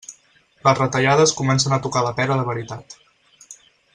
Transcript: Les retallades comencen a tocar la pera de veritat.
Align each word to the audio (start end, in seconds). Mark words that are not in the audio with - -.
Les 0.67 0.77
retallades 0.79 1.33
comencen 1.41 1.77
a 1.77 1.81
tocar 1.85 2.03
la 2.07 2.15
pera 2.23 2.39
de 2.41 2.49
veritat. 2.51 2.97